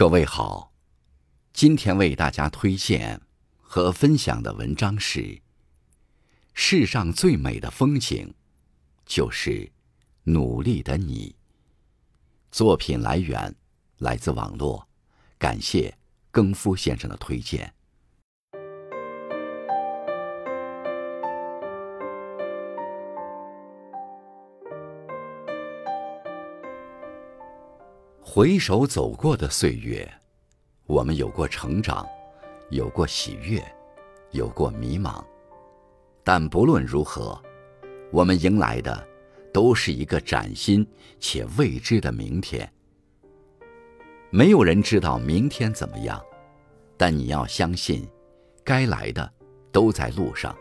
[0.00, 0.72] 各位好，
[1.52, 3.20] 今天为大家推荐
[3.60, 5.42] 和分享的文章是：
[6.54, 8.32] 世上最美的风景，
[9.04, 9.70] 就是
[10.24, 11.36] 努力的你。
[12.50, 13.54] 作品来源
[13.98, 14.88] 来自网络，
[15.36, 15.98] 感谢
[16.30, 17.74] 更夫先生的推荐。
[28.32, 30.08] 回首走过的岁月，
[30.86, 32.06] 我们有过成长，
[32.68, 33.60] 有过喜悦，
[34.30, 35.20] 有过迷茫。
[36.22, 37.42] 但不论如何，
[38.12, 39.04] 我们迎来的
[39.52, 40.86] 都是一个崭新
[41.18, 42.72] 且未知的明天。
[44.30, 46.24] 没有人知道明天怎么样，
[46.96, 48.08] 但你要相信，
[48.62, 49.28] 该来的
[49.72, 50.56] 都在路上。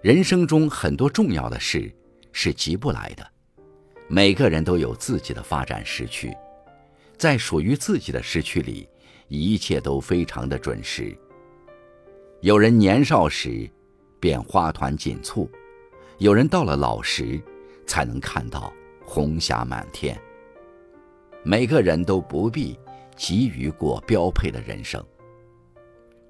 [0.00, 1.92] 人生中很多重要的事
[2.30, 3.26] 是急不来的。
[4.12, 6.36] 每个人都有自己的发展时区，
[7.16, 8.88] 在属于自己的时区里，
[9.28, 11.16] 一切都非常的准时。
[12.40, 13.70] 有人年少时
[14.18, 15.48] 便花团锦簇，
[16.18, 17.40] 有人到了老时
[17.86, 18.72] 才能看到
[19.04, 20.20] 红霞满天。
[21.44, 22.76] 每个人都不必
[23.14, 25.00] 急于过标配的人生。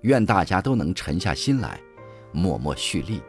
[0.02, 1.80] 愿大家都能沉下心来，
[2.30, 3.22] 默默蓄力。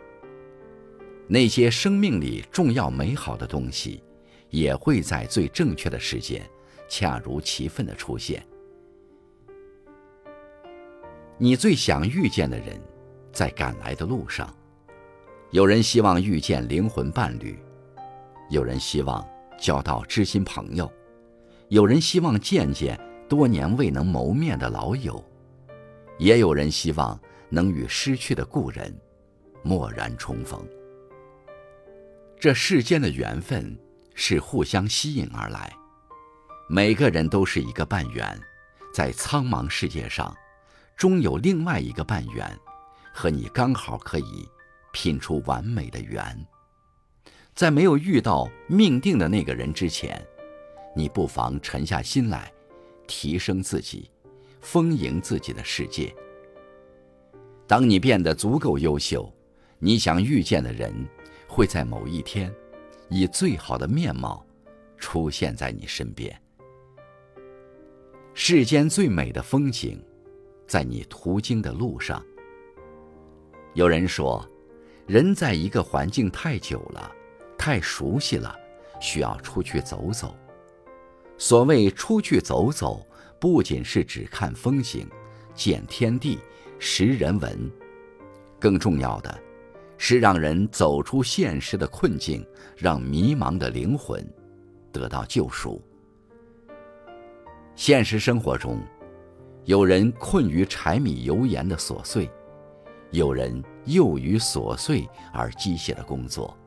[1.25, 4.03] 那些生命里重要美好的东西。
[4.52, 6.47] 也会在最正确的时间，
[6.88, 8.45] 恰如其分的出现。
[11.38, 12.80] 你最想遇见的人，
[13.31, 14.53] 在赶来的路上。
[15.49, 17.58] 有人希望遇见灵魂伴侣，
[18.49, 19.27] 有人希望
[19.58, 20.91] 交到知心朋友，
[21.69, 25.23] 有人希望见见多年未能谋面的老友，
[26.19, 28.93] 也有人希望能与失去的故人
[29.63, 30.61] 蓦然重逢。
[32.38, 33.77] 这世间的缘分。
[34.23, 35.75] 是互相吸引而来，
[36.69, 38.39] 每个人都是一个半圆，
[38.94, 40.31] 在苍茫世界上，
[40.95, 42.55] 终有另外一个半圆，
[43.11, 44.47] 和你刚好可以
[44.94, 46.23] 拼出完美的圆。
[47.55, 50.23] 在没有遇到命定的那个人之前，
[50.95, 52.53] 你不妨沉下心来，
[53.08, 54.08] 提升自己，
[54.61, 56.15] 丰盈自己的世界。
[57.65, 59.33] 当你变得足够优秀，
[59.80, 60.93] 你想遇见的人，
[61.48, 62.53] 会在某一天。
[63.11, 64.44] 以最好的面貌
[64.98, 66.33] 出现在你身边。
[68.33, 70.02] 世间最美的风景，
[70.66, 72.23] 在你途经的路上。
[73.73, 74.50] 有人说，
[75.05, 77.11] 人在一个环境太久了，
[77.58, 78.58] 太熟悉了，
[79.02, 80.33] 需要出去走走。
[81.38, 83.05] 所谓出去走走，
[83.42, 85.05] 不仅是指看风景、
[85.54, 86.39] 见天地、
[86.80, 87.70] 识人文，
[88.58, 89.38] 更重要的。
[90.04, 92.44] 是让人走出现实的困境，
[92.76, 94.28] 让迷茫的灵魂
[94.92, 95.80] 得到救赎。
[97.76, 98.82] 现实生活中，
[99.64, 102.28] 有人困于柴米油盐的琐碎，
[103.12, 106.58] 有人囿于琐碎而机械的工作。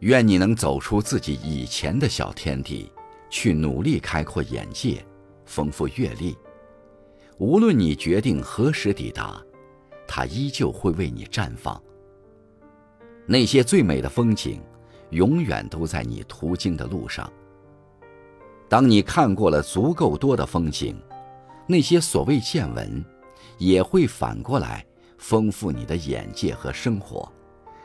[0.00, 2.90] 愿你能走出自己以前的小天地，
[3.30, 5.06] 去努力开阔眼界，
[5.46, 6.36] 丰富阅历。
[7.38, 9.40] 无论你决定何时抵达，
[10.08, 11.80] 它依旧会为你绽放。
[13.26, 14.60] 那些最美的风景，
[15.10, 17.30] 永远都在你途经的路上。
[18.68, 21.00] 当你看过了足够多的风景，
[21.66, 23.04] 那些所谓见闻，
[23.58, 24.84] 也会反过来
[25.18, 27.30] 丰富你的眼界和生活，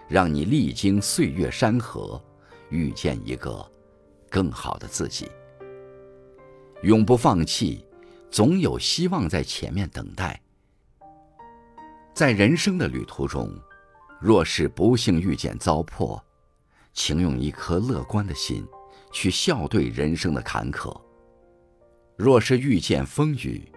[0.08, 2.22] 让你历经岁月山河，
[2.70, 3.64] 遇见一个
[4.30, 5.30] 更好的自己。
[6.82, 7.86] 永不放弃，
[8.32, 10.42] 总有希望在前面等待。
[12.14, 13.54] 在人生的旅途中。
[14.20, 16.20] 若是不幸遇见糟粕，
[16.92, 18.66] 请用一颗乐观的心
[19.12, 21.00] 去笑对人生的坎坷；
[22.16, 23.72] 若是遇见风雨，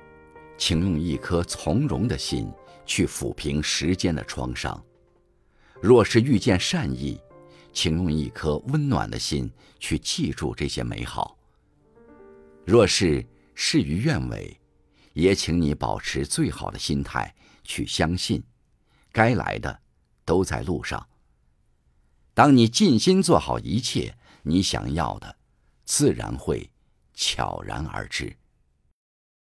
[0.57, 2.51] 请用一颗从容的心
[2.87, 4.83] 去抚平时间的创伤；
[5.79, 7.21] 若是遇见善意，
[7.73, 11.37] 请用一颗温暖的心去记住这些美好；
[12.65, 13.23] 若是
[13.55, 14.59] 事与愿违，
[15.13, 18.43] 也请你保持最好的心态去相信，
[19.13, 19.81] 该来的。
[20.31, 21.09] 都在路上。
[22.35, 25.35] 当你尽心做好一切，你想要的，
[25.85, 26.71] 自然会
[27.15, 28.37] 悄然而至。